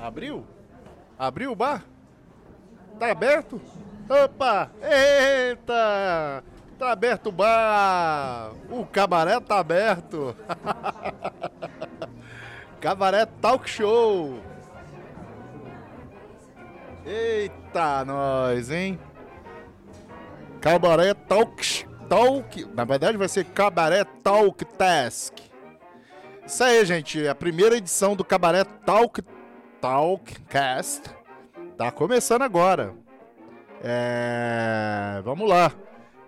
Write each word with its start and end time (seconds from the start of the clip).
Abriu? 0.00 0.46
Abriu 1.18 1.52
o 1.52 1.54
bar? 1.54 1.84
Tá 2.98 3.10
aberto? 3.10 3.60
Opa! 4.08 4.70
Eita! 4.80 6.42
Tá 6.78 6.92
aberto 6.92 7.26
o 7.26 7.32
bar! 7.32 8.52
O 8.70 8.86
cabaré 8.86 9.38
tá 9.40 9.58
aberto! 9.58 10.34
cabaré 12.80 13.26
Talk 13.26 13.68
Show! 13.68 14.40
Eita, 17.04 18.02
nós, 18.06 18.70
hein? 18.70 18.98
Cabaré 20.62 21.12
Talk 21.12 21.86
Talk. 22.08 22.64
Na 22.74 22.84
verdade, 22.84 23.18
vai 23.18 23.28
ser 23.28 23.44
Cabaré 23.44 24.04
Talk 24.04 24.64
Task. 24.64 25.34
Isso 26.46 26.64
aí, 26.64 26.84
gente. 26.86 27.28
A 27.28 27.34
primeira 27.34 27.76
edição 27.76 28.16
do 28.16 28.24
Cabaré 28.24 28.64
Talk 28.64 29.22
Talkcast 29.80 31.02
tá 31.76 31.90
começando 31.90 32.42
agora. 32.42 32.94
É... 33.82 35.22
Vamos 35.24 35.48
lá. 35.48 35.72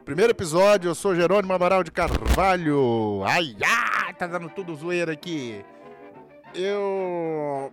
Primeiro 0.06 0.30
episódio, 0.30 0.88
eu 0.88 0.94
sou 0.94 1.14
Jerônimo 1.14 1.52
Amaral 1.52 1.84
de 1.84 1.92
Carvalho. 1.92 3.22
Ai, 3.26 3.54
ai, 3.62 4.14
tá 4.14 4.26
dando 4.26 4.48
tudo 4.48 4.74
zoeira 4.74 5.12
aqui. 5.12 5.62
Eu. 6.54 7.70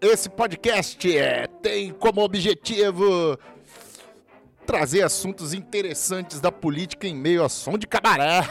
Esse 0.00 0.30
podcast 0.30 1.14
é, 1.14 1.46
tem 1.46 1.92
como 1.92 2.22
objetivo 2.22 3.38
trazer 4.64 5.02
assuntos 5.02 5.52
interessantes 5.52 6.40
da 6.40 6.50
política 6.50 7.06
em 7.06 7.14
meio 7.14 7.44
a 7.44 7.50
som 7.50 7.76
de 7.76 7.86
cabaré. 7.86 8.40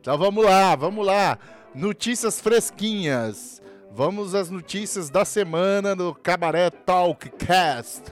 então 0.00 0.16
vamos 0.16 0.44
lá, 0.44 0.76
vamos 0.76 1.04
lá. 1.04 1.36
Notícias 1.74 2.40
fresquinhas. 2.40 3.62
Vamos 3.92 4.34
às 4.34 4.50
notícias 4.50 5.08
da 5.08 5.24
semana 5.24 5.94
no 5.94 6.12
Cabaré 6.12 6.68
Talkcast. 6.68 8.02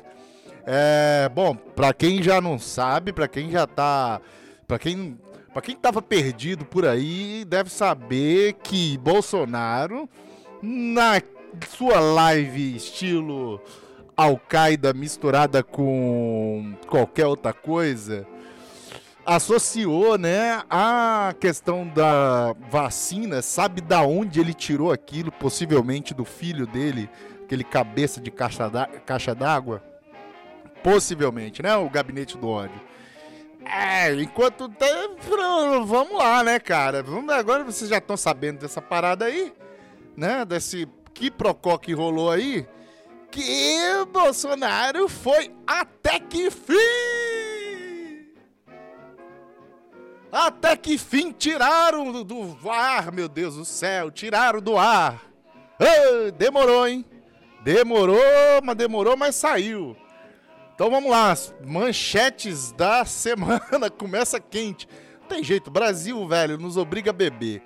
É, 0.64 1.28
bom, 1.34 1.56
para 1.56 1.92
quem 1.92 2.22
já 2.22 2.40
não 2.40 2.56
sabe, 2.58 3.12
para 3.12 3.26
quem 3.26 3.50
já 3.50 3.66
tá, 3.66 4.20
para 4.66 4.78
quem, 4.78 5.18
para 5.52 5.62
quem 5.62 5.74
tava 5.74 6.00
perdido 6.00 6.64
por 6.64 6.86
aí, 6.86 7.44
deve 7.44 7.68
saber 7.68 8.54
que 8.62 8.96
Bolsonaro 8.98 10.08
na 10.62 11.20
sua 11.68 11.98
live 11.98 12.76
estilo 12.76 13.60
Al-Qaeda 14.16 14.92
misturada 14.92 15.64
com 15.64 16.74
qualquer 16.86 17.26
outra 17.26 17.52
coisa, 17.52 18.26
associou, 19.28 20.16
né, 20.16 20.62
a 20.70 21.34
questão 21.38 21.86
da 21.86 22.54
vacina, 22.70 23.42
sabe 23.42 23.82
da 23.82 24.00
onde 24.00 24.40
ele 24.40 24.54
tirou 24.54 24.90
aquilo, 24.90 25.30
possivelmente 25.30 26.14
do 26.14 26.24
filho 26.24 26.66
dele, 26.66 27.10
aquele 27.44 27.62
cabeça 27.62 28.22
de 28.22 28.30
caixa 28.30 29.34
d'água? 29.34 29.82
Possivelmente, 30.82 31.62
né, 31.62 31.76
o 31.76 31.90
gabinete 31.90 32.38
do 32.38 32.48
ódio. 32.48 32.80
É, 33.66 34.14
enquanto 34.14 34.66
tem, 34.66 35.16
vamos 35.84 36.16
lá, 36.16 36.42
né, 36.42 36.58
cara? 36.58 37.04
Agora 37.38 37.64
vocês 37.64 37.90
já 37.90 37.98
estão 37.98 38.16
sabendo 38.16 38.60
dessa 38.60 38.80
parada 38.80 39.26
aí, 39.26 39.52
né, 40.16 40.42
desse 40.46 40.88
que 41.12 41.30
procó 41.30 41.76
que 41.76 41.92
rolou 41.92 42.30
aí, 42.30 42.66
que 43.30 43.76
Bolsonaro 44.10 45.06
foi 45.06 45.54
até 45.66 46.18
que 46.18 46.50
fim 46.50 47.17
até 50.30 50.76
que 50.76 50.98
fim 50.98 51.32
tiraram 51.32 52.12
do, 52.12 52.24
do 52.24 52.70
ar, 52.70 53.10
meu 53.12 53.28
Deus 53.28 53.56
do 53.56 53.64
céu, 53.64 54.10
tiraram 54.10 54.60
do 54.60 54.76
ar. 54.76 55.22
Ah, 55.80 56.30
demorou, 56.36 56.86
hein? 56.86 57.04
Demorou, 57.62 58.18
mas 58.62 58.76
demorou, 58.76 59.16
mas 59.16 59.34
saiu. 59.34 59.96
Então 60.74 60.90
vamos 60.90 61.10
lá, 61.10 61.34
manchetes 61.66 62.72
da 62.72 63.04
semana, 63.06 63.90
começa 63.90 64.38
quente. 64.38 64.86
Não 65.22 65.28
tem 65.28 65.42
jeito, 65.42 65.70
Brasil, 65.70 66.26
velho, 66.26 66.58
nos 66.58 66.76
obriga 66.76 67.10
a 67.10 67.12
beber. 67.12 67.62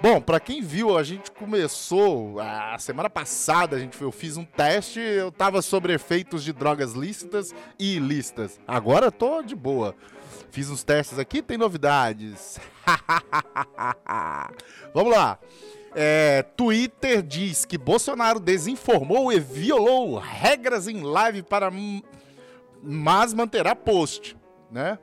Bom, 0.00 0.20
para 0.20 0.38
quem 0.38 0.60
viu, 0.60 0.98
a 0.98 1.02
gente 1.02 1.30
começou 1.30 2.38
a 2.38 2.76
semana 2.78 3.08
passada, 3.08 3.76
a 3.76 3.78
gente 3.78 4.00
eu 4.00 4.12
fiz 4.12 4.36
um 4.36 4.44
teste, 4.44 5.00
eu 5.00 5.32
tava 5.32 5.62
sobre 5.62 5.94
efeitos 5.94 6.44
de 6.44 6.52
drogas 6.52 6.92
lícitas 6.92 7.54
e 7.78 7.96
ilícitas. 7.96 8.60
Agora 8.66 9.10
tô 9.10 9.40
de 9.40 9.54
boa. 9.54 9.94
Fiz 10.54 10.70
uns 10.70 10.84
testes 10.84 11.18
aqui, 11.18 11.42
tem 11.42 11.58
novidades. 11.58 12.60
Vamos 14.94 15.12
lá. 15.12 15.36
É, 15.96 16.44
Twitter 16.56 17.24
diz 17.24 17.64
que 17.64 17.76
Bolsonaro 17.76 18.38
desinformou 18.38 19.32
e 19.32 19.40
violou 19.40 20.16
regras 20.16 20.86
em 20.86 21.02
live 21.02 21.42
para 21.42 21.72
mas 22.80 23.34
manterá 23.34 23.74
post, 23.74 24.36
né? 24.70 24.96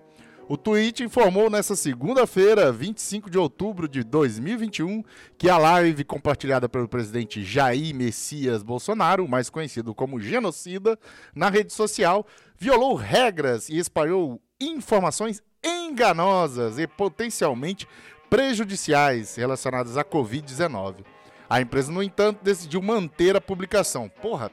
O 0.48 0.56
tweet 0.56 1.04
informou 1.04 1.50
nesta 1.50 1.76
segunda-feira, 1.76 2.72
25 2.72 3.30
de 3.30 3.38
outubro 3.38 3.90
de 3.90 4.06
2021, 4.06 5.04
que 5.38 5.50
a 5.50 5.58
live 5.58 6.06
compartilhada 6.06 6.70
pelo 6.70 6.88
presidente 6.88 7.44
Jair 7.44 7.94
Messias 7.94 8.64
Bolsonaro, 8.64 9.28
mais 9.28 9.50
conhecido 9.50 9.94
como 9.94 10.18
genocida, 10.18 10.98
na 11.36 11.50
rede 11.50 11.74
social, 11.74 12.26
violou 12.58 12.96
regras 12.96 13.68
e 13.68 13.78
espalhou 13.78 14.42
informações 14.62 15.42
enganosas 15.64 16.80
e 16.80 16.88
potencialmente 16.88 17.88
prejudiciais 18.30 19.36
relacionadas 19.36 19.98
à 19.98 20.04
Covid-19. 20.04 21.06
A 21.50 21.60
empresa, 21.60 21.92
no 21.92 22.02
entanto, 22.02 22.40
decidiu 22.42 22.82
manter 22.82 23.36
a 23.36 23.42
publicação. 23.42 24.08
Porra, 24.08 24.50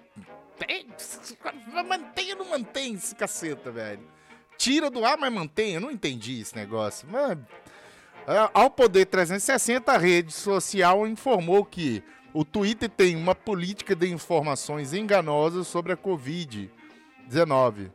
mantém 1.87 2.33
ou 2.33 2.39
não 2.39 2.51
mantém 2.51 2.95
esse 2.95 3.15
caceta, 3.15 3.71
velho? 3.71 4.03
Tira 4.57 4.91
do 4.91 5.05
ar, 5.05 5.17
mas 5.17 5.33
mantém? 5.33 5.75
Eu 5.75 5.81
não 5.81 5.93
entendi 5.93 6.41
esse 6.41 6.57
negócio. 6.57 7.07
É, 8.27 8.51
ao 8.53 8.69
Poder 8.69 9.07
360, 9.07 9.93
a 9.93 9.97
rede 9.97 10.33
social 10.33 11.07
informou 11.07 11.65
que 11.65 12.03
o 12.35 12.45
Twitter 12.45 12.91
tem 12.91 13.15
uma 13.15 13.35
política 13.35 13.95
de 13.95 14.09
informações 14.09 14.93
enganosas 14.93 15.69
sobre 15.69 15.93
a 15.93 15.97
Covid-19 15.97 17.91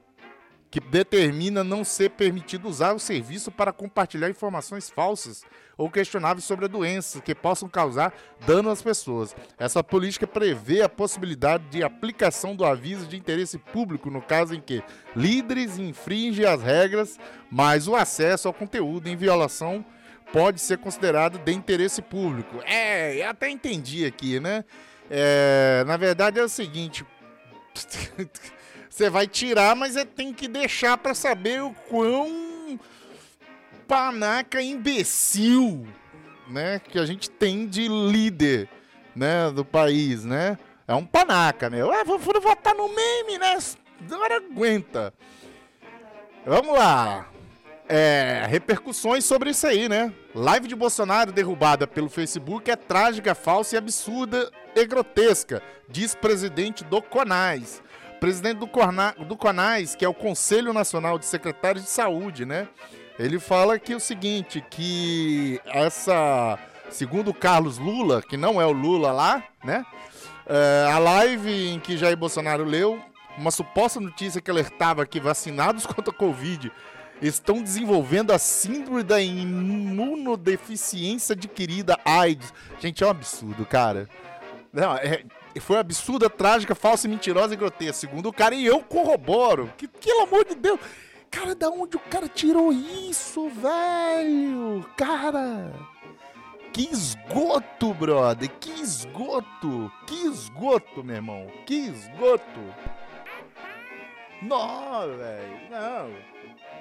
que 0.73 0.79
determina 0.79 1.63
não 1.63 1.83
ser 1.83 2.09
permitido 2.09 2.67
usar 2.67 2.93
o 2.93 2.99
serviço 2.99 3.51
para 3.51 3.71
compartilhar 3.71 4.27
informações 4.27 4.89
falsas 4.89 5.43
ou 5.77 5.87
questionáveis 5.87 6.45
sobre 6.45 6.65
a 6.65 6.67
doença 6.67 7.21
que 7.21 7.35
possam 7.35 7.69
causar 7.69 8.11
dano 8.47 8.71
às 8.71 8.81
pessoas. 8.81 9.35
Essa 9.59 9.83
política 9.83 10.25
prevê 10.25 10.81
a 10.81 10.89
possibilidade 10.89 11.65
de 11.65 11.83
aplicação 11.83 12.55
do 12.55 12.65
aviso 12.65 13.05
de 13.05 13.15
interesse 13.15 13.59
público 13.59 14.09
no 14.09 14.19
caso 14.19 14.55
em 14.55 14.59
que 14.59 14.81
líderes 15.15 15.77
infringem 15.77 16.43
as 16.43 16.63
regras, 16.63 17.19
mas 17.51 17.87
o 17.87 17.95
acesso 17.95 18.47
ao 18.47 18.53
conteúdo 18.53 19.07
em 19.07 19.15
violação 19.15 19.85
pode 20.31 20.59
ser 20.59 20.79
considerado 20.79 21.37
de 21.37 21.53
interesse 21.53 22.01
público. 22.01 22.63
É, 22.65 23.23
até 23.27 23.47
entendi 23.47 24.05
aqui, 24.05 24.39
né? 24.39 24.65
É, 25.07 25.83
na 25.85 25.97
verdade 25.97 26.39
é 26.39 26.43
o 26.43 26.49
seguinte. 26.49 27.05
Você 28.93 29.09
vai 29.09 29.25
tirar, 29.25 29.75
mas 29.75 29.95
é, 29.95 30.05
tem 30.05 30.31
que 30.31 30.47
deixar 30.47 30.99
para 30.99 31.15
saber 31.15 31.63
o 31.63 31.73
quão 31.89 32.79
panaca 33.87 34.61
imbecil, 34.61 35.87
né, 36.47 36.77
que 36.77 36.99
a 36.99 37.05
gente 37.07 37.27
tem 37.27 37.65
de 37.65 37.87
líder, 37.87 38.69
né, 39.15 39.49
do 39.49 39.65
país, 39.65 40.23
né? 40.23 40.59
É 40.87 40.93
um 40.93 41.03
panaca, 41.03 41.71
meu. 41.71 41.91
Ah, 41.91 42.03
vou, 42.03 42.19
vou 42.19 42.39
votar 42.39 42.75
no 42.75 42.87
meme, 42.87 43.39
né? 43.39 43.57
Agora 44.11 44.37
aguenta. 44.37 45.11
Vamos 46.45 46.77
lá. 46.77 47.27
É, 47.89 48.45
repercussões 48.47 49.25
sobre 49.25 49.49
isso 49.49 49.65
aí, 49.65 49.89
né? 49.89 50.13
Live 50.35 50.67
de 50.67 50.75
Bolsonaro 50.75 51.31
derrubada 51.31 51.87
pelo 51.87 52.09
Facebook 52.09 52.69
é 52.69 52.75
trágica, 52.75 53.33
falsa 53.33 53.73
e 53.73 53.77
absurda 53.79 54.51
e 54.75 54.85
grotesca, 54.85 55.63
diz 55.89 56.13
presidente 56.13 56.83
do 56.83 57.01
CONAS 57.01 57.81
presidente 58.23 58.59
do, 58.59 58.67
Corna, 58.67 59.13
do 59.27 59.35
CONAS, 59.35 59.95
que 59.95 60.05
é 60.05 60.07
o 60.07 60.13
Conselho 60.13 60.71
Nacional 60.71 61.19
de 61.19 61.25
Secretários 61.25 61.83
de 61.83 61.89
Saúde, 61.89 62.45
né? 62.45 62.69
Ele 63.19 63.37
fala 63.37 63.77
que 63.77 63.93
o 63.93 63.99
seguinte, 63.99 64.63
que 64.69 65.59
essa, 65.65 66.57
segundo 66.89 67.31
o 67.31 67.33
Carlos 67.33 67.77
Lula, 67.77 68.21
que 68.21 68.37
não 68.37 68.61
é 68.61 68.65
o 68.65 68.71
Lula 68.71 69.11
lá, 69.11 69.43
né? 69.61 69.85
É, 70.47 70.89
a 70.89 70.97
live 70.99 71.51
em 71.51 71.81
que 71.81 71.97
Jair 71.97 72.15
Bolsonaro 72.15 72.63
leu 72.63 72.97
uma 73.37 73.51
suposta 73.51 73.99
notícia 73.99 74.39
que 74.39 74.49
alertava 74.49 75.05
que 75.05 75.19
vacinados 75.19 75.85
contra 75.93 76.13
a 76.13 76.17
Covid 76.17 76.71
estão 77.21 77.61
desenvolvendo 77.61 78.31
a 78.31 78.39
síndrome 78.39 79.03
da 79.03 79.21
imunodeficiência 79.21 81.33
adquirida 81.33 81.99
AIDS. 82.05 82.53
Gente, 82.79 83.03
é 83.03 83.05
um 83.05 83.09
absurdo, 83.09 83.65
cara. 83.65 84.07
Não, 84.71 84.95
é, 84.95 85.25
foi 85.59 85.77
absurda, 85.77 86.29
trágica, 86.29 86.73
falsa, 86.73 87.07
mentirosa 87.07 87.53
e 87.53 87.57
grotesca, 87.57 87.93
segundo 88.07 88.29
o 88.29 88.33
cara. 88.33 88.55
E 88.55 88.65
eu 88.65 88.79
corroboro. 88.81 89.71
Que, 89.77 89.87
pelo 89.87 90.21
amor 90.21 90.45
de 90.45 90.55
Deus. 90.55 90.79
Cara, 91.29 91.55
da 91.55 91.69
onde 91.69 91.97
o 91.97 91.99
cara 91.99 92.27
tirou 92.27 92.71
isso, 92.71 93.49
velho? 93.49 94.85
Cara. 94.95 95.73
Que 96.71 96.89
esgoto, 96.91 97.93
brother. 97.93 98.49
Que 98.59 98.71
esgoto! 98.81 99.91
Que 100.07 100.25
esgoto, 100.25 101.03
meu 101.03 101.15
irmão! 101.15 101.47
Que 101.65 101.75
esgoto! 101.87 102.59
Não, 104.41 105.17
velho, 105.17 105.59
não. 105.69 106.11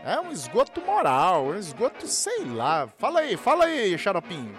É 0.05 0.19
um 0.19 0.33
esgoto 0.33 0.81
moral, 0.81 1.45
um 1.45 1.55
esgoto, 1.55 2.07
sei 2.07 2.45
lá. 2.45 2.89
Fala 2.99 3.21
aí, 3.21 3.37
fala 3.37 3.67
aí, 3.67 3.97
xaropinho. 3.97 4.55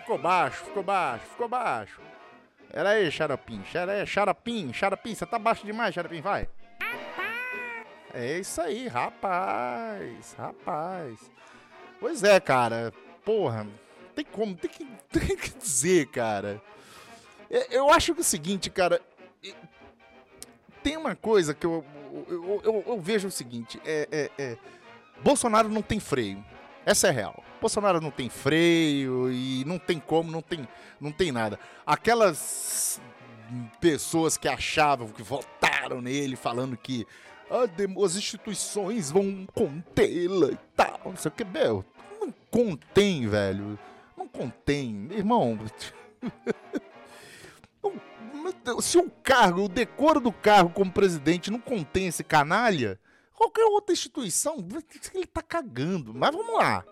Ficou 0.00 0.18
baixo, 0.18 0.64
ficou 0.64 0.82
baixo, 0.82 1.24
ficou 1.26 1.48
baixo. 1.48 2.00
Era 2.72 2.90
aí, 2.90 3.10
xaropinho, 3.10 3.64
era 3.74 3.92
aí, 3.92 4.06
xaropinho, 4.06 4.72
xaropinho, 4.72 5.16
você 5.16 5.26
tá 5.26 5.38
baixo 5.38 5.66
demais, 5.66 5.94
xaropinho, 5.94 6.22
vai. 6.22 6.48
É 8.12 8.38
isso 8.38 8.60
aí, 8.60 8.88
rapaz, 8.88 10.34
rapaz. 10.38 11.18
Pois 11.98 12.22
é, 12.22 12.38
cara, 12.40 12.92
porra, 13.24 13.66
tem 14.14 14.24
como, 14.24 14.54
tem 14.54 14.70
que, 14.70 14.84
tem 15.10 15.36
que 15.36 15.50
dizer, 15.50 16.06
cara. 16.06 16.60
Eu 17.70 17.90
acho 17.90 18.14
que 18.14 18.20
é 18.20 18.22
o 18.22 18.24
seguinte, 18.24 18.70
cara, 18.70 19.00
tem 20.82 20.96
uma 20.96 21.16
coisa 21.16 21.52
que 21.54 21.66
eu, 21.66 21.84
eu, 22.28 22.62
eu, 22.64 22.84
eu 22.86 23.00
vejo 23.00 23.28
o 23.28 23.30
seguinte: 23.30 23.80
é, 23.84 24.08
é, 24.10 24.30
é, 24.38 24.56
Bolsonaro 25.22 25.68
não 25.68 25.82
tem 25.82 26.00
freio. 26.00 26.44
Essa 26.86 27.08
é 27.08 27.10
real. 27.10 27.42
Bolsonaro 27.60 28.00
não 28.00 28.10
tem 28.10 28.28
freio 28.28 29.30
e 29.30 29.64
não 29.66 29.78
tem 29.78 29.98
como, 29.98 30.30
não 30.30 30.42
tem, 30.42 30.66
não 31.00 31.12
tem 31.12 31.30
nada. 31.30 31.58
Aquelas 31.86 33.00
pessoas 33.80 34.36
que 34.36 34.48
achavam, 34.48 35.08
que 35.08 35.22
votaram 35.22 36.00
nele, 36.00 36.36
falando 36.36 36.76
que 36.76 37.06
ah, 37.50 37.64
as 38.04 38.16
instituições 38.16 39.10
vão 39.10 39.46
contê-la 39.54 40.52
e 40.52 40.58
tal, 40.76 41.00
não 41.04 41.16
sei 41.16 41.30
o 41.30 41.34
que, 41.34 41.44
meu, 41.44 41.84
não 42.20 42.32
contém, 42.50 43.28
velho. 43.28 43.78
Não 44.16 44.28
contém. 44.28 45.08
Irmão. 45.10 45.58
se 48.80 48.98
o 48.98 49.10
cargo, 49.22 49.64
o 49.64 49.68
decoro 49.68 50.20
do 50.20 50.32
cargo 50.32 50.70
como 50.70 50.92
presidente 50.92 51.50
não 51.50 51.60
contém 51.60 52.06
esse 52.06 52.22
canalha, 52.22 52.98
qualquer 53.34 53.64
outra 53.64 53.92
instituição, 53.92 54.64
ele 55.14 55.26
tá 55.26 55.42
cagando. 55.42 56.14
Mas 56.14 56.34
vamos 56.34 56.54
lá. 56.54 56.84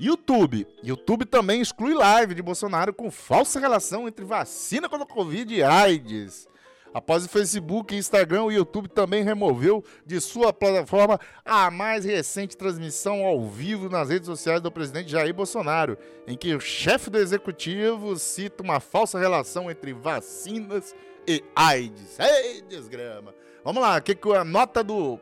YouTube. 0.00 0.66
YouTube 0.82 1.26
também 1.26 1.60
exclui 1.60 1.92
live 1.92 2.34
de 2.34 2.40
Bolsonaro 2.40 2.94
com 2.94 3.10
falsa 3.10 3.60
relação 3.60 4.08
entre 4.08 4.24
vacina 4.24 4.88
contra 4.88 5.06
Covid 5.06 5.54
e 5.54 5.62
AIDS. 5.62 6.48
Após 6.94 7.24
o 7.24 7.28
Facebook, 7.28 7.94
Instagram, 7.94 8.44
o 8.44 8.50
YouTube 8.50 8.88
também 8.88 9.22
removeu 9.22 9.84
de 10.04 10.18
sua 10.18 10.54
plataforma 10.54 11.20
a 11.44 11.70
mais 11.70 12.04
recente 12.04 12.56
transmissão 12.56 13.24
ao 13.24 13.46
vivo 13.46 13.90
nas 13.90 14.08
redes 14.08 14.26
sociais 14.26 14.62
do 14.62 14.72
presidente 14.72 15.10
Jair 15.10 15.34
Bolsonaro, 15.34 15.98
em 16.26 16.36
que 16.36 16.54
o 16.54 16.60
chefe 16.60 17.10
do 17.10 17.18
executivo 17.18 18.16
cita 18.18 18.62
uma 18.62 18.80
falsa 18.80 19.18
relação 19.18 19.70
entre 19.70 19.92
vacinas 19.92 20.96
e 21.28 21.44
AIDS. 21.54 22.18
Ei, 22.18 22.62
desgrama! 22.62 23.34
Vamos 23.62 23.82
lá, 23.82 24.00
que, 24.00 24.14
que 24.14 24.32
a 24.32 24.44
nota 24.44 24.82
do 24.82 25.20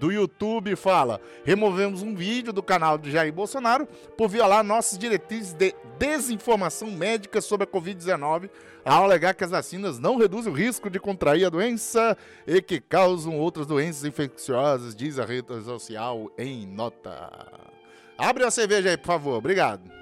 do 0.00 0.10
YouTube 0.10 0.74
fala: 0.74 1.20
removemos 1.44 2.02
um 2.02 2.14
vídeo 2.14 2.52
do 2.52 2.62
canal 2.62 2.96
de 2.96 3.10
Jair 3.10 3.32
Bolsonaro 3.32 3.86
por 4.16 4.28
violar 4.28 4.64
nossas 4.64 4.98
diretrizes 4.98 5.52
de 5.52 5.74
desinformação 5.98 6.90
médica 6.90 7.42
sobre 7.42 7.64
a 7.64 7.70
Covid-19, 7.70 8.48
ao 8.82 9.04
alegar 9.04 9.34
que 9.34 9.44
as 9.44 9.50
vacinas 9.50 9.98
não 9.98 10.16
reduzem 10.16 10.50
o 10.50 10.56
risco 10.56 10.88
de 10.88 10.98
contrair 10.98 11.44
a 11.44 11.50
doença 11.50 12.16
e 12.46 12.62
que 12.62 12.80
causam 12.80 13.38
outras 13.38 13.66
doenças 13.66 14.06
infecciosas, 14.06 14.96
diz 14.96 15.18
a 15.18 15.26
rede 15.26 15.62
social 15.62 16.32
em 16.38 16.66
nota. 16.66 17.30
Abre 18.16 18.44
a 18.44 18.50
cerveja 18.50 18.88
aí, 18.88 18.96
por 18.96 19.06
favor. 19.06 19.36
Obrigado. 19.36 19.99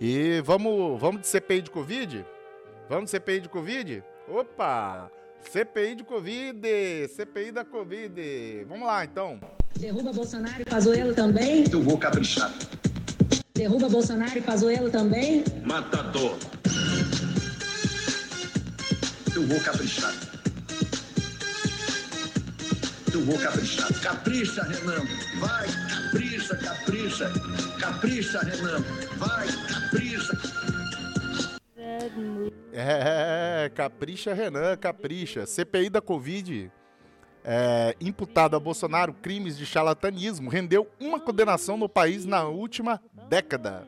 E 0.00 0.40
vamos, 0.40 0.98
vamos 0.98 1.20
de 1.20 1.26
CPI 1.26 1.60
de 1.60 1.70
Covid? 1.70 2.24
Vamos 2.88 3.04
de 3.04 3.10
CPI 3.10 3.40
de 3.40 3.48
Covid? 3.50 4.02
Opa! 4.26 5.10
CPI 5.50 5.96
de 5.96 6.04
Covid! 6.04 6.58
CPI 7.14 7.52
da 7.52 7.66
Covid! 7.66 8.64
Vamos 8.66 8.86
lá, 8.86 9.04
então. 9.04 9.38
Derruba 9.78 10.10
Bolsonaro 10.10 10.62
e 10.62 10.64
Pazuello 10.64 11.14
também? 11.14 11.64
Eu 11.70 11.82
vou 11.82 11.98
caprichar. 11.98 12.50
Derruba 13.54 13.90
Bolsonaro 13.90 14.38
e 14.38 14.40
Pazuello 14.40 14.90
também? 14.90 15.44
Matador. 15.66 16.38
Eu 19.36 19.46
vou 19.46 19.60
caprichar. 19.60 20.14
Eu 23.12 23.24
vou 23.24 23.38
caprichar. 23.38 23.88
Capricha, 24.00 24.62
Renan. 24.62 25.04
Vai, 25.38 25.66
capricha, 25.88 26.56
capricha. 26.56 27.32
Capricha, 27.78 28.38
Renan. 28.40 28.80
Vai, 29.16 29.46
capricha. 29.48 30.32
É, 32.72 33.70
capricha, 33.74 34.32
Renan, 34.32 34.76
capricha. 34.76 35.44
CPI 35.44 35.90
da 35.90 36.00
Covid, 36.00 36.70
é, 37.44 37.96
imputado 38.00 38.54
a 38.54 38.60
Bolsonaro 38.60 39.12
crimes 39.12 39.58
de 39.58 39.66
charlatanismo, 39.66 40.48
rendeu 40.48 40.88
uma 41.00 41.18
condenação 41.18 41.76
no 41.76 41.88
país 41.88 42.24
na 42.24 42.44
última 42.44 43.00
década. 43.28 43.86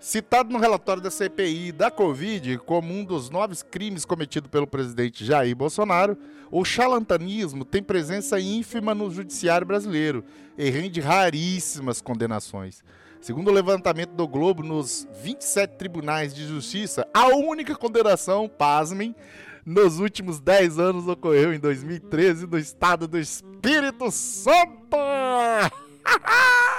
Citado 0.00 0.52
no 0.52 0.60
relatório 0.60 1.02
da 1.02 1.10
CPI 1.10 1.72
da 1.72 1.90
Covid 1.90 2.58
como 2.58 2.94
um 2.94 3.04
dos 3.04 3.30
nove 3.30 3.56
crimes 3.64 4.04
cometidos 4.04 4.48
pelo 4.48 4.66
presidente 4.66 5.24
Jair 5.24 5.56
Bolsonaro, 5.56 6.16
o 6.52 6.64
charlatanismo 6.64 7.64
tem 7.64 7.82
presença 7.82 8.38
ínfima 8.38 8.94
no 8.94 9.10
judiciário 9.10 9.66
brasileiro 9.66 10.24
e 10.56 10.70
rende 10.70 11.00
raríssimas 11.00 12.00
condenações. 12.00 12.84
Segundo 13.20 13.48
o 13.48 13.52
levantamento 13.52 14.10
do 14.10 14.28
Globo, 14.28 14.62
nos 14.62 15.08
27 15.20 15.76
tribunais 15.76 16.32
de 16.32 16.46
justiça, 16.46 17.04
a 17.12 17.26
única 17.34 17.74
condenação, 17.74 18.48
pasmem, 18.48 19.16
nos 19.66 19.98
últimos 19.98 20.38
10 20.38 20.78
anos 20.78 21.08
ocorreu 21.08 21.52
em 21.52 21.58
2013 21.58 22.46
no 22.46 22.56
estado 22.56 23.08
do 23.08 23.18
Espírito 23.18 24.12
Santo! 24.12 24.96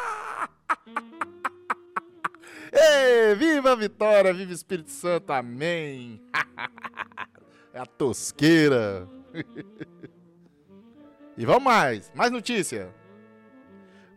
Ei, 2.71 3.35
viva 3.35 3.71
a 3.71 3.75
vitória, 3.75 4.33
viva 4.33 4.51
o 4.51 4.53
Espírito 4.53 4.91
Santo, 4.91 5.31
amém! 5.31 6.21
é 7.73 7.79
a 7.79 7.85
tosqueira! 7.85 9.07
e 11.37 11.45
vamos 11.45 11.63
mais, 11.63 12.11
mais 12.15 12.31
notícia! 12.31 12.93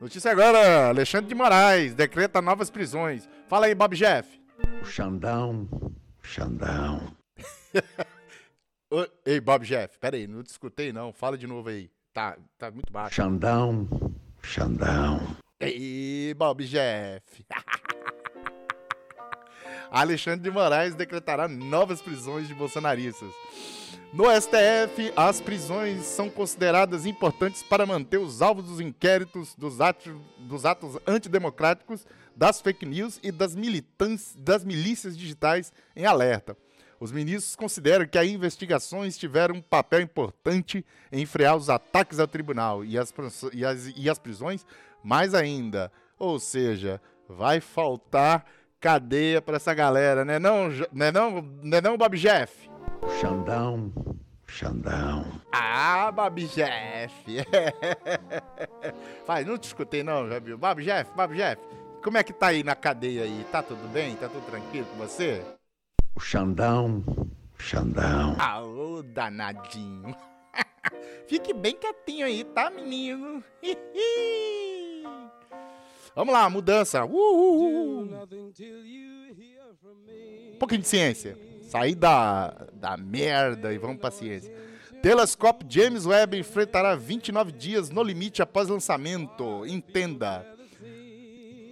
Notícia 0.01 0.33
agora, 0.33 0.89
Alexandre 0.89 1.29
de 1.29 1.35
Moraes 1.35 1.95
decreta 1.95 2.43
novas 2.43 2.71
prisões. 2.71 3.29
Fala 3.47 3.67
aí, 3.67 3.75
Bob 3.75 3.95
Jeff. 3.95 4.41
O 4.81 4.85
Xandão, 4.85 5.69
Xandão. 6.21 7.17
Ei, 9.25 9.41
Bob 9.41 9.65
Jeff, 9.65 9.99
pera 9.99 10.17
aí, 10.17 10.27
não 10.27 10.43
discutei 10.43 10.93
não, 10.93 11.13
fala 11.13 11.39
de 11.39 11.47
novo 11.47 11.69
aí. 11.69 11.89
Tá, 12.13 12.37
tá 12.59 12.71
muito 12.71 12.93
baixo. 12.93 13.15
Xandão, 13.15 13.89
Xandão. 14.43 15.37
Ei, 15.61 16.35
Bob 16.35 16.65
Jeff. 16.65 17.47
Alexandre 19.93 20.41
de 20.41 20.51
Moraes 20.51 20.95
decretará 20.95 21.47
novas 21.47 22.01
prisões 22.01 22.49
de 22.49 22.55
bolsonaristas. 22.55 23.31
No 24.11 24.25
STF, 24.25 25.13
as 25.15 25.39
prisões 25.39 26.05
são 26.05 26.31
consideradas 26.31 27.05
importantes 27.05 27.63
para 27.63 27.85
manter 27.85 28.17
os 28.17 28.41
alvos 28.41 28.65
dos 28.65 28.81
inquéritos, 28.81 29.55
dos 29.55 29.83
atos, 29.83 30.15
dos 30.39 30.65
atos 30.65 30.99
antidemocráticos, 31.07 32.07
das 32.35 32.59
fake 32.61 32.87
news 32.87 33.21
e 33.23 33.31
das, 33.31 33.55
das 34.39 34.65
milícias 34.65 35.17
digitais 35.17 35.71
em 35.95 36.07
alerta. 36.07 36.57
Os 36.99 37.13
ministros 37.13 37.55
consideram 37.55 38.07
que 38.07 38.17
as 38.17 38.29
investigações 38.29 39.19
tiveram 39.19 39.57
um 39.57 39.63
papel 39.63 40.01
importante 40.01 40.87
em 41.11 41.27
frear 41.27 41.57
os 41.57 41.69
ataques 41.69 42.19
ao 42.19 42.29
tribunal 42.29 42.83
e 42.83 42.97
as, 42.97 43.13
e 43.53 43.65
as, 43.65 43.93
e 43.95 44.09
as 44.09 44.19
prisões 44.19 44.65
mais 45.05 45.35
ainda. 45.35 45.93
Ou 46.19 46.39
seja, 46.39 47.01
vai 47.29 47.61
faltar 47.61 48.47
cadeia 48.83 49.41
para 49.41 49.57
essa 49.57 49.73
galera, 49.73 50.25
né 50.25 50.41
não, 50.41 50.69
né 50.93 51.13
não, 51.13 51.41
né 51.63 51.81
não, 51.81 51.97
Bob 51.97 52.19
Jeff? 52.19 52.69
Xandão, 53.21 53.93
Xandão. 54.45 55.25
Ah, 55.53 56.11
Bob 56.11 56.45
Jeff. 56.49 57.15
Vai, 59.25 59.45
não 59.45 59.57
te 59.57 59.69
escutei 59.69 60.03
não, 60.03 60.29
já 60.29 60.41
viu? 60.41 60.59
Bob 60.59 60.83
Jeff, 60.83 61.13
Bob 61.15 61.33
Jeff, 61.37 61.63
como 62.03 62.19
é 62.19 62.25
que 62.25 62.33
tá 62.33 62.49
aí 62.49 62.65
na 62.65 62.75
cadeia 62.75 63.23
aí? 63.23 63.47
Tá 63.53 63.63
tudo 63.63 63.89
bem? 63.89 64.17
Tá 64.17 64.29
tudo 64.29 64.45
tranquilo 64.47 64.87
com 64.87 64.97
você? 64.97 65.41
O 66.17 66.21
Xandão, 66.21 67.05
Xandão. 67.57 68.35
Ah, 68.41 68.63
ô 68.63 69.01
danadinho. 69.05 70.15
Fique 71.29 71.55
bem 71.55 71.77
quietinho 71.77 72.27
aí, 72.27 72.43
tá, 72.43 72.69
menino? 72.69 73.45
Vamos 76.15 76.35
lá, 76.35 76.49
mudança. 76.51 77.05
Uh, 77.05 77.11
uh, 77.11 78.03
uh. 78.05 78.09
pouquinho 80.59 80.83
de 80.83 80.89
ciência. 80.89 81.39
Sair 81.63 81.95
da, 81.95 82.67
da 82.75 82.97
merda 82.97 83.73
e 83.73 83.79
vamos 83.79 83.99
pra 83.99 84.11
ciência. 84.11 84.55
Telescópio 85.03 85.67
James 85.69 86.07
Webb 86.07 86.39
enfrentará 86.39 86.95
29 86.95 87.51
dias 87.53 87.91
no 87.91 88.03
limite 88.03 88.43
após 88.43 88.69
lançamento. 88.69 89.67
Entenda. 89.67 90.47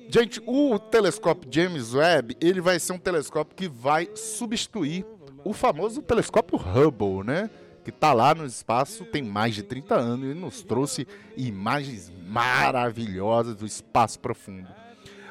Gente, 0.09 0.43
o 0.45 0.77
telescópio 0.79 1.49
James 1.53 1.95
Webb, 1.95 2.37
ele 2.41 2.61
vai 2.61 2.81
ser 2.81 2.95
um 2.95 2.99
telescópio 2.99 3.55
que 3.55 3.69
vai 3.69 4.09
substituir 4.17 5.07
o 5.45 5.53
famoso 5.53 6.03
telescópio 6.03 6.59
Hubble, 6.59 7.25
né? 7.25 7.49
Que 7.85 7.91
tá 7.91 8.13
lá 8.13 8.35
no 8.35 8.45
espaço 8.45 9.05
tem 9.05 9.23
mais 9.23 9.55
de 9.55 9.63
30 9.63 9.95
anos 9.95 10.31
e 10.31 10.35
nos 10.35 10.63
trouxe 10.63 11.07
imagens 11.37 12.13
maravilhosas 12.27 13.57
do 13.57 13.67
espaço 13.67 14.19
profundo. 14.21 14.69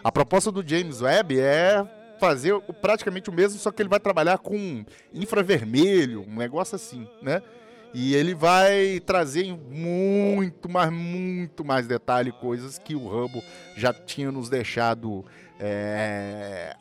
A 0.04 0.12
proposta 0.12 0.52
do 0.52 0.68
James 0.68 1.02
Webb 1.02 1.40
é 1.40 1.86
fazer 2.20 2.60
praticamente 2.82 3.30
o 3.30 3.34
mesmo, 3.34 3.60
só 3.60 3.72
que 3.72 3.82
ele 3.82 3.90
vai 3.90 4.00
trabalhar 4.00 4.38
com 4.38 4.84
infravermelho, 5.14 6.26
um 6.28 6.36
negócio 6.36 6.76
assim, 6.76 7.08
né? 7.22 7.42
E 7.94 8.14
ele 8.14 8.36
vai 8.36 9.00
trazer 9.00 9.52
muito, 9.52 10.70
mas 10.70 10.92
muito 10.92 11.66
mais 11.66 11.88
detalhe 11.88 12.32
coisas 12.32 12.78
que 12.78 12.94
o 12.94 13.08
Hubble 13.08 13.44
já 13.76 13.92
tinha 13.92 14.32
nos 14.32 14.48
deixado 14.48 15.26
é, 15.60 16.76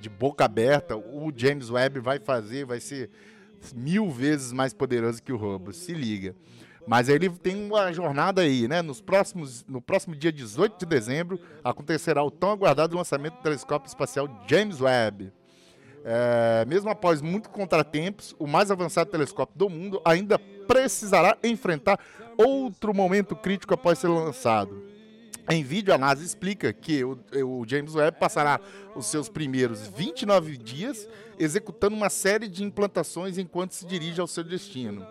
de 0.00 0.08
boca 0.08 0.46
aberta. 0.46 0.96
O 0.96 1.30
James 1.36 1.68
Webb 1.68 2.00
vai 2.00 2.18
fazer, 2.18 2.64
vai 2.64 2.80
ser 2.80 3.10
mil 3.74 4.10
vezes 4.10 4.52
mais 4.52 4.72
poderoso 4.72 5.22
que 5.22 5.32
o 5.32 5.36
Hubble, 5.36 5.74
se 5.74 5.92
liga. 5.92 6.34
Mas 6.86 7.08
ele 7.08 7.28
tem 7.28 7.54
uma 7.66 7.92
jornada 7.92 8.40
aí, 8.40 8.66
né? 8.66 8.80
Nos 8.80 9.00
próximos, 9.00 9.64
no 9.68 9.80
próximo 9.80 10.16
dia 10.16 10.32
18 10.32 10.78
de 10.78 10.86
dezembro 10.86 11.38
acontecerá 11.62 12.22
o 12.24 12.30
tão 12.30 12.50
aguardado 12.50 12.96
lançamento 12.96 13.34
do 13.34 13.42
telescópio 13.42 13.88
espacial 13.88 14.26
James 14.48 14.80
Webb. 14.80 15.30
É, 16.04 16.64
mesmo 16.66 16.88
após 16.88 17.20
muitos 17.20 17.50
contratempos, 17.50 18.34
o 18.38 18.46
mais 18.46 18.70
avançado 18.70 19.10
telescópio 19.10 19.58
do 19.58 19.68
mundo 19.68 20.00
ainda 20.02 20.38
precisará 20.38 21.36
enfrentar 21.44 22.00
outro 22.38 22.94
momento 22.94 23.36
crítico 23.36 23.74
após 23.74 23.98
ser 23.98 24.08
lançado. 24.08 24.82
Em 25.50 25.62
vídeo, 25.62 25.94
a 25.94 25.98
NASA 25.98 26.22
explica 26.22 26.72
que 26.74 27.02
o, 27.02 27.18
o 27.44 27.64
James 27.66 27.94
Webb 27.94 28.18
passará 28.18 28.60
os 28.94 29.06
seus 29.06 29.30
primeiros 29.30 29.88
29 29.88 30.58
dias 30.58 31.08
executando 31.38 31.96
uma 31.96 32.10
série 32.10 32.48
de 32.48 32.62
implantações 32.62 33.38
enquanto 33.38 33.72
se 33.72 33.86
dirige 33.86 34.20
ao 34.20 34.26
seu 34.26 34.44
destino. 34.44 35.06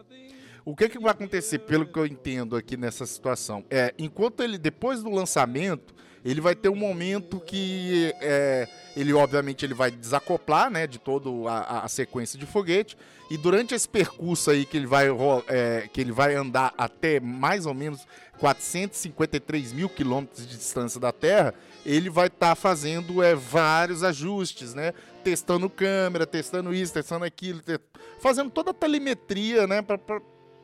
O 0.64 0.76
que, 0.76 0.90
que 0.90 1.00
vai 1.00 1.12
acontecer, 1.12 1.60
pelo 1.60 1.88
que 1.88 1.98
eu 1.98 2.06
entendo 2.06 2.56
aqui 2.56 2.78
nessa 2.78 3.06
situação? 3.06 3.64
É, 3.70 3.94
enquanto 3.98 4.44
ele, 4.44 4.58
depois 4.58 5.02
do 5.02 5.10
lançamento, 5.10 5.96
ele 6.26 6.42
vai 6.42 6.56
ter 6.56 6.68
um 6.68 6.76
momento 6.76 7.40
que 7.40 8.14
é, 8.20 8.68
ele, 8.96 9.14
obviamente, 9.14 9.66
ele 9.66 9.74
vai 9.74 9.90
desacoplar, 9.90 10.70
né, 10.70 10.86
de 10.86 11.00
toda 11.00 11.30
a, 11.50 11.88
sequência 11.88 12.38
de 12.38 12.46
foguete, 12.46 12.98
e 13.32 13.38
durante 13.38 13.74
esse 13.74 13.88
percurso 13.88 14.52
aí 14.52 14.66
que 14.66 14.76
ele 14.76 14.88
vai, 14.88 15.08
é, 15.48 15.88
que 15.92 16.02
ele 16.02 16.12
vai 16.12 16.36
andar 16.36 16.74
até 16.78 17.20
mais 17.20 17.66
ou 17.66 17.74
menos 17.74 18.06
453 18.40 19.74
mil 19.74 19.90
quilômetros 19.90 20.48
de 20.48 20.56
distância 20.58 21.00
da 21.00 21.12
Terra, 21.12 21.54
ele 21.86 22.10
vai 22.10 22.28
estar 22.28 22.56
fazendo 22.56 23.22
é, 23.24 23.34
vários 23.36 24.04
ajustes, 24.04 24.74
né? 24.74 24.94
Testando 25.24 25.70
câmera, 25.70 26.26
testando 26.26 26.74
isso, 26.74 26.94
testando 26.94 27.26
aquilo, 27.26 27.62
te- 27.62 27.80
fazendo 28.20 28.50
toda 28.50 28.72
a 28.72 28.74
telemetria, 28.74 29.66
né? 29.68 29.82
Para 29.82 30.22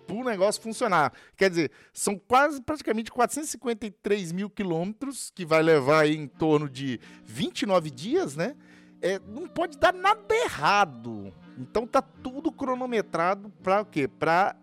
o 0.09 0.23
negócio 0.23 0.61
funcionar. 0.61 1.13
Quer 1.37 1.49
dizer, 1.49 1.71
são 1.93 2.17
quase 2.17 2.61
praticamente 2.61 3.11
453 3.11 4.31
mil 4.31 4.49
quilômetros, 4.49 5.31
que 5.33 5.45
vai 5.45 5.61
levar 5.63 6.07
em 6.07 6.27
torno 6.27 6.69
de 6.69 6.99
29 7.25 7.89
dias, 7.89 8.35
né? 8.35 8.55
É, 9.03 9.19
não 9.27 9.49
pode 9.49 9.77
dar 9.77 9.93
nada 9.93 10.21
errado. 10.33 11.33
Então 11.57 11.85
tá 11.85 12.01
tudo 12.01 12.51
cronometrado 12.51 13.51
para 13.61 13.81
o 13.81 13.85
quê? 13.85 14.07
Para 14.07 14.55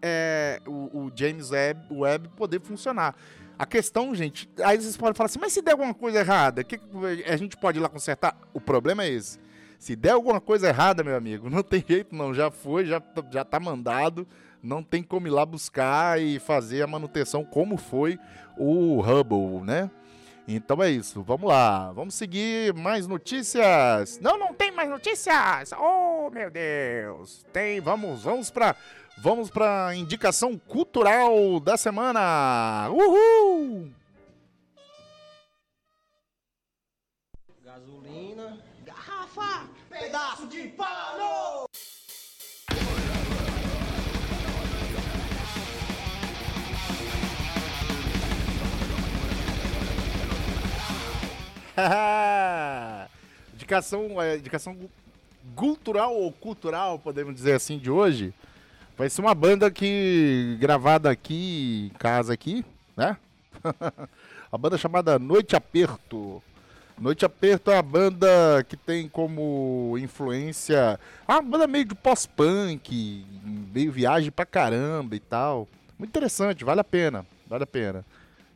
o, 0.67 1.05
o 1.05 1.13
James 1.15 1.51
Webb, 1.51 2.31
poder 2.37 2.61
funcionar. 2.61 3.15
A 3.59 3.67
questão, 3.67 4.15
gente, 4.15 4.49
aí 4.65 4.81
vocês 4.81 4.97
podem 4.97 5.15
falar 5.15 5.27
assim, 5.27 5.39
mas 5.39 5.53
se 5.53 5.61
der 5.61 5.73
alguma 5.73 5.93
coisa 5.93 6.21
errada, 6.21 6.65
que 6.65 6.81
a 7.27 7.37
gente 7.37 7.59
pode 7.59 7.79
ir 7.79 7.83
lá 7.83 7.91
consertar? 7.91 8.35
O 8.55 8.61
problema 8.61 9.05
é 9.05 9.11
esse. 9.11 9.39
Se 9.79 9.95
der 9.95 10.13
alguma 10.13 10.41
coisa 10.41 10.69
errada, 10.69 11.05
meu 11.05 11.15
amigo, 11.15 11.51
não 11.51 11.63
tem 11.63 11.85
jeito 11.87 12.15
não, 12.15 12.33
já 12.33 12.51
foi, 12.51 12.87
já, 12.87 13.03
já 13.31 13.45
tá 13.45 13.61
mandado, 13.61 14.27
não 14.63 14.83
tem 14.83 15.03
como 15.03 15.27
ir 15.27 15.31
lá 15.31 15.45
buscar 15.45 16.21
e 16.21 16.39
fazer 16.39 16.81
a 16.83 16.87
manutenção 16.87 17.45
como 17.45 17.77
foi 17.77 18.19
o 18.57 19.01
Hubble, 19.01 19.63
né? 19.65 19.91
Então 20.49 20.83
é 20.83 20.91
isso, 20.91 21.23
vamos 21.23 21.49
lá, 21.49 21.93
vamos 21.93 22.15
seguir 22.15 22.75
mais 22.75 23.07
notícias. 23.07 24.19
Não, 24.21 24.37
não 24.37 24.53
tem 24.53 24.71
mais 24.71 24.89
notícias. 24.89 25.73
Oh, 25.79 26.29
meu 26.31 26.51
Deus. 26.51 27.45
Tem, 27.53 27.81
vamos, 27.81 28.23
vamos 28.25 28.51
para 28.51 28.75
vamos 29.19 29.51
para 29.51 29.95
indicação 29.95 30.59
cultural 30.59 31.61
da 31.61 31.77
semana. 31.77 32.89
Uhul! 32.91 33.93
Gasolina. 37.63 38.59
Garrafa! 38.85 39.69
Pedaço 39.89 40.47
de 40.49 40.69
pano! 40.69 41.69
indicação, 53.55 54.21
é, 54.21 54.37
indicação 54.37 54.77
cultural 55.55 56.15
ou 56.15 56.33
cultural, 56.33 56.99
podemos 56.99 57.35
dizer 57.35 57.55
assim, 57.55 57.79
de 57.79 57.91
hoje. 57.91 58.33
Vai 58.97 59.09
ser 59.09 59.23
uma 59.23 59.35
banda 59.35 59.71
que 59.71 60.57
gravada 60.61 61.11
aqui 61.11 61.91
em 61.93 61.99
casa 61.99 62.35
aqui, 62.35 62.65
né? 62.97 63.17
a 64.53 64.59
banda 64.59 64.77
chamada 64.77 65.19
Noite 65.19 65.57
Aperto. 65.57 66.43
Noite 66.99 67.25
Aperto 67.25 67.71
é 67.71 67.77
uma 67.77 67.83
banda 67.83 68.29
que 68.69 68.77
tem 68.77 69.09
como 69.09 69.97
influência 69.99 71.01
ah, 71.27 71.41
banda 71.41 71.67
meio 71.67 71.87
de 71.87 71.95
pós-punk, 71.95 73.25
meio 73.73 73.91
viagem 73.91 74.31
pra 74.31 74.45
caramba 74.45 75.17
e 75.17 75.21
tal. 75.21 75.67
Muito 75.99 76.11
interessante, 76.11 76.65
vale 76.65 76.81
a 76.81 76.85
pena, 76.85 77.25
vale 77.47 77.65
a 77.65 77.67
pena. 77.67 78.05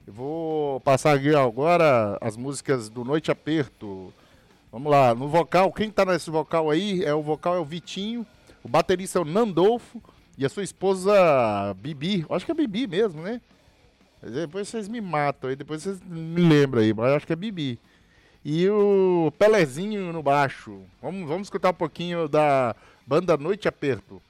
Eu 0.06 0.12
vou 0.12 0.80
passar 0.80 1.16
aqui 1.16 1.34
agora 1.34 2.18
as 2.20 2.36
músicas 2.36 2.90
do 2.90 3.04
Noite 3.04 3.30
Aperto. 3.30 4.12
Vamos 4.70 4.92
lá, 4.92 5.14
no 5.14 5.28
vocal, 5.28 5.72
quem 5.72 5.90
tá 5.90 6.04
nesse 6.04 6.28
vocal 6.30 6.70
aí 6.70 7.02
é 7.02 7.14
o 7.14 7.22
vocal 7.22 7.54
é 7.54 7.58
o 7.58 7.64
Vitinho, 7.64 8.26
o 8.62 8.68
baterista 8.68 9.18
é 9.18 9.22
o 9.22 9.24
Nandolfo 9.24 10.02
e 10.36 10.44
a 10.44 10.48
sua 10.50 10.62
esposa 10.62 11.74
Bibi. 11.78 12.26
Acho 12.28 12.44
que 12.44 12.52
é 12.52 12.54
Bibi 12.54 12.86
mesmo, 12.86 13.22
né? 13.22 13.40
Depois 14.22 14.68
vocês 14.68 14.88
me 14.88 15.00
matam 15.00 15.48
aí, 15.48 15.56
depois 15.56 15.82
vocês 15.82 16.02
me 16.02 16.42
lembram 16.42 16.82
aí, 16.82 16.92
mas 16.92 17.12
acho 17.12 17.26
que 17.26 17.32
é 17.32 17.36
Bibi. 17.36 17.78
E 18.44 18.68
o 18.68 19.32
Pelezinho 19.38 20.12
no 20.12 20.22
baixo. 20.22 20.82
Vamos, 21.00 21.26
vamos 21.26 21.46
escutar 21.46 21.70
um 21.70 21.74
pouquinho 21.74 22.28
da 22.28 22.76
banda 23.06 23.38
Noite 23.38 23.68
Aperto. 23.68 24.20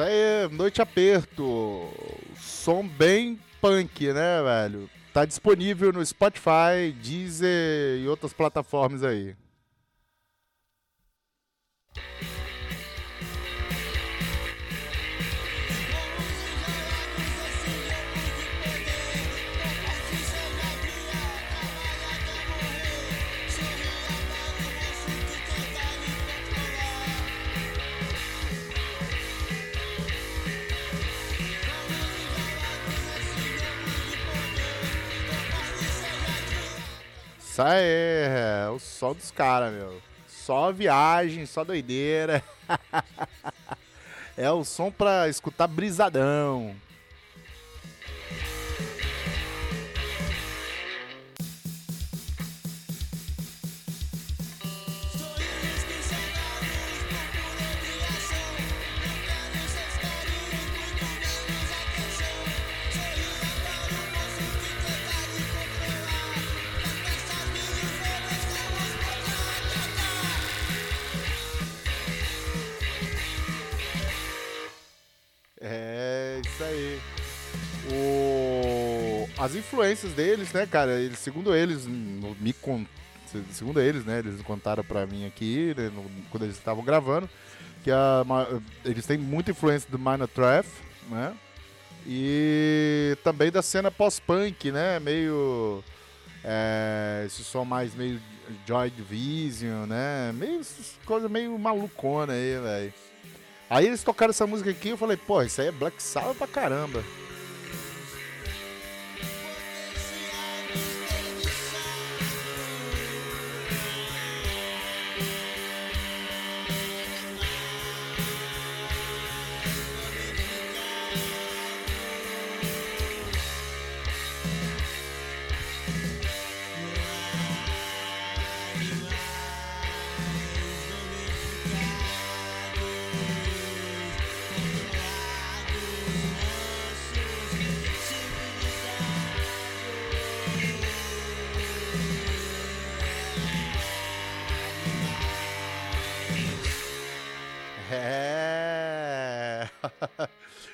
Isso 0.00 0.08
aí, 0.08 0.48
Noite 0.56 0.80
Aperto. 0.80 1.90
Som 2.38 2.88
bem 2.88 3.38
punk, 3.60 4.10
né, 4.14 4.42
velho? 4.42 4.88
Tá 5.12 5.26
disponível 5.26 5.92
no 5.92 6.04
Spotify, 6.04 6.90
Deezer 7.02 7.98
e 8.00 8.08
outras 8.08 8.32
plataformas 8.32 9.04
aí. 9.04 9.36
Isso 37.60 37.68
aí, 37.68 37.84
é 37.84 38.70
o 38.74 38.78
som 38.78 39.12
dos 39.12 39.30
caras, 39.30 39.70
meu. 39.70 40.00
Só 40.26 40.72
viagem, 40.72 41.44
só 41.44 41.62
doideira. 41.62 42.42
é 44.34 44.50
o 44.50 44.64
som 44.64 44.90
pra 44.90 45.28
escutar 45.28 45.66
brisadão. 45.66 46.74
É, 75.60 76.40
isso 76.44 76.64
aí. 76.64 77.00
O... 77.92 79.28
As 79.38 79.54
influências 79.54 80.12
deles, 80.12 80.52
né, 80.52 80.66
cara? 80.66 80.98
Eles, 81.00 81.18
segundo 81.18 81.54
eles, 81.54 81.86
me 81.86 82.54
segundo 83.52 83.80
eles, 83.80 84.04
né, 84.04 84.18
eles 84.20 84.40
contaram 84.42 84.82
pra 84.82 85.06
mim 85.06 85.26
aqui, 85.26 85.74
né, 85.76 85.90
no- 85.94 86.10
quando 86.30 86.44
eles 86.44 86.56
estavam 86.56 86.82
gravando, 86.84 87.28
que 87.84 87.90
a, 87.90 88.24
eles 88.84 89.06
têm 89.06 89.18
muita 89.18 89.50
influência 89.50 89.88
do 89.90 89.98
Minor 89.98 90.28
Threat, 90.28 90.66
né? 91.08 91.34
E 92.06 93.16
também 93.22 93.50
da 93.50 93.60
cena 93.62 93.90
pós-punk, 93.90 94.72
né? 94.72 94.98
Meio. 94.98 95.84
É, 96.42 97.24
esse 97.26 97.44
som 97.44 97.64
mais 97.64 97.94
meio 97.94 98.18
Joy 98.66 98.90
Division, 98.90 99.86
né? 99.86 100.32
Meio 100.32 100.62
coisas 101.04 101.30
meio 101.30 101.58
malucona 101.58 102.32
aí, 102.32 102.58
velho. 102.58 102.94
Aí 103.70 103.86
eles 103.86 104.02
tocaram 104.02 104.30
essa 104.30 104.48
música 104.48 104.68
aqui 104.68 104.88
eu 104.88 104.96
falei, 104.96 105.16
pô, 105.16 105.40
isso 105.42 105.60
aí 105.60 105.68
é 105.68 105.72
Black 105.72 106.02
Sabbath 106.02 106.36
pra 106.36 106.46
caramba. 106.48 107.04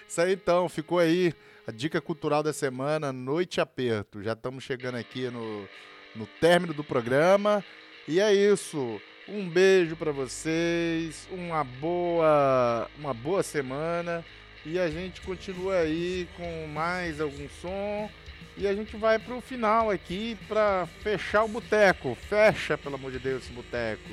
Isso 0.09 0.21
aí 0.21 0.35
então, 0.35 0.69
ficou 0.69 0.99
aí 0.99 1.35
a 1.67 1.73
dica 1.73 2.01
cultural 2.01 2.43
da 2.43 2.53
semana, 2.53 3.13
Noite 3.13 3.61
Aperto. 3.61 4.23
Já 4.23 4.33
estamos 4.33 4.63
chegando 4.65 4.97
aqui 4.97 5.29
no, 5.29 5.69
no 6.15 6.27
término 6.41 6.73
do 6.73 6.85
programa. 6.85 7.65
E 8.07 8.21
é 8.21 8.33
isso. 8.33 9.01
Um 9.29 9.49
beijo 9.49 9.97
para 9.97 10.13
vocês, 10.13 11.29
uma 11.33 11.65
boa, 11.65 12.89
uma 12.97 13.13
boa 13.13 13.43
semana 13.43 14.25
e 14.65 14.79
a 14.79 14.89
gente 14.89 15.21
continua 15.21 15.79
aí 15.79 16.29
com 16.37 16.67
mais 16.69 17.21
algum 17.21 17.49
som 17.61 18.11
e 18.57 18.67
a 18.67 18.75
gente 18.75 18.97
vai 18.97 19.19
pro 19.19 19.41
final 19.41 19.91
aqui 19.91 20.37
para 20.49 20.87
fechar 21.03 21.45
o 21.45 21.49
boteco. 21.49 22.15
Fecha, 22.15 22.79
pelo 22.79 22.95
amor 22.95 23.13
de 23.13 23.19
Deus, 23.19 23.45
esse 23.45 23.53
boteco. 23.53 24.11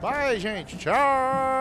Vai, 0.00 0.38
gente. 0.38 0.76
Tchau. 0.76 1.57